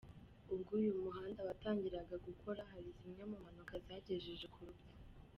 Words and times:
Ubwo 0.53 0.71
uyu 0.79 0.93
muhanda 1.01 1.39
watangiraga 1.47 2.15
gukora 2.27 2.61
hari 2.71 2.89
zimwe 2.97 3.23
mu 3.29 3.37
mpanuka 3.43 3.73
zagejeje 3.85 4.47
ku 4.53 4.59
rupfu. 4.67 4.89